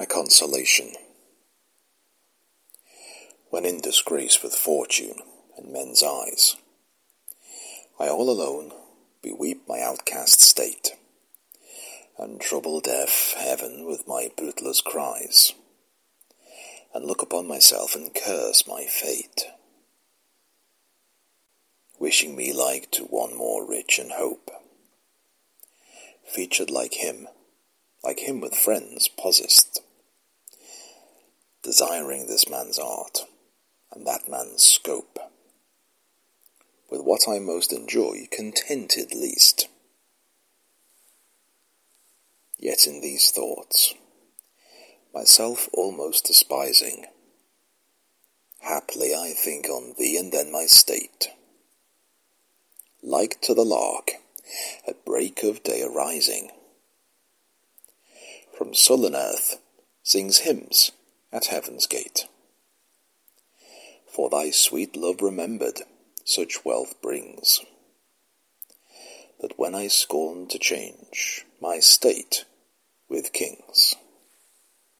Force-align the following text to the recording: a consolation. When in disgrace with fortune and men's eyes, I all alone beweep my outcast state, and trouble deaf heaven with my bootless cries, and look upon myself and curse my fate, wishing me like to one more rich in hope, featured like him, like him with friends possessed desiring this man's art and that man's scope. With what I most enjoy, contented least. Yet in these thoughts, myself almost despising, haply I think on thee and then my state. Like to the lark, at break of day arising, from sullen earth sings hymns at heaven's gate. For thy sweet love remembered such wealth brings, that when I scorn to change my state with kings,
a 0.00 0.06
consolation. 0.06 0.92
When 3.50 3.64
in 3.64 3.80
disgrace 3.80 4.42
with 4.42 4.54
fortune 4.54 5.16
and 5.56 5.72
men's 5.72 6.04
eyes, 6.04 6.56
I 7.98 8.08
all 8.08 8.30
alone 8.30 8.72
beweep 9.22 9.66
my 9.66 9.80
outcast 9.80 10.40
state, 10.40 10.92
and 12.16 12.40
trouble 12.40 12.80
deaf 12.80 13.34
heaven 13.36 13.86
with 13.86 14.06
my 14.06 14.30
bootless 14.36 14.80
cries, 14.80 15.54
and 16.94 17.04
look 17.04 17.20
upon 17.20 17.48
myself 17.48 17.96
and 17.96 18.14
curse 18.14 18.68
my 18.68 18.84
fate, 18.84 19.46
wishing 21.98 22.36
me 22.36 22.52
like 22.52 22.88
to 22.92 23.02
one 23.02 23.36
more 23.36 23.68
rich 23.68 23.98
in 23.98 24.10
hope, 24.10 24.52
featured 26.24 26.70
like 26.70 26.94
him, 26.94 27.26
like 28.04 28.20
him 28.20 28.40
with 28.40 28.54
friends 28.54 29.08
possessed 29.08 29.77
desiring 31.78 32.26
this 32.26 32.48
man's 32.48 32.78
art 32.78 33.20
and 33.92 34.04
that 34.04 34.28
man's 34.28 34.64
scope. 34.64 35.18
With 36.90 37.02
what 37.02 37.28
I 37.28 37.38
most 37.38 37.72
enjoy, 37.72 38.26
contented 38.32 39.14
least. 39.14 39.68
Yet 42.58 42.86
in 42.88 43.00
these 43.00 43.30
thoughts, 43.30 43.94
myself 45.14 45.68
almost 45.72 46.26
despising, 46.26 47.06
haply 48.60 49.14
I 49.14 49.32
think 49.36 49.68
on 49.68 49.94
thee 49.96 50.16
and 50.18 50.32
then 50.32 50.50
my 50.50 50.66
state. 50.66 51.28
Like 53.04 53.40
to 53.42 53.54
the 53.54 53.64
lark, 53.64 54.14
at 54.86 55.04
break 55.04 55.44
of 55.44 55.62
day 55.62 55.82
arising, 55.82 56.50
from 58.56 58.74
sullen 58.74 59.14
earth 59.14 59.60
sings 60.02 60.38
hymns 60.38 60.90
at 61.32 61.46
heaven's 61.46 61.86
gate. 61.86 62.26
For 64.06 64.30
thy 64.30 64.50
sweet 64.50 64.96
love 64.96 65.22
remembered 65.22 65.82
such 66.24 66.64
wealth 66.64 67.00
brings, 67.00 67.60
that 69.40 69.58
when 69.58 69.74
I 69.74 69.88
scorn 69.88 70.48
to 70.48 70.58
change 70.58 71.44
my 71.60 71.78
state 71.78 72.44
with 73.08 73.32
kings, 73.32 73.94